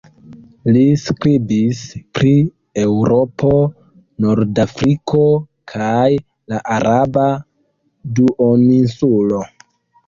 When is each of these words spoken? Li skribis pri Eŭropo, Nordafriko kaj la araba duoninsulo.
Li 0.75 0.83
skribis 1.01 1.81
pri 2.19 2.31
Eŭropo, 2.85 3.51
Nordafriko 4.27 5.23
kaj 5.75 6.09
la 6.17 6.65
araba 6.81 7.29
duoninsulo. 8.21 9.47